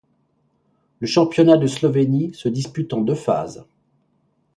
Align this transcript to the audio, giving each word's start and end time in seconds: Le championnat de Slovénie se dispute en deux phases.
Le 0.99 1.05
championnat 1.05 1.57
de 1.57 1.67
Slovénie 1.67 2.33
se 2.33 2.49
dispute 2.49 2.91
en 2.93 3.01
deux 3.01 3.13
phases. 3.13 3.67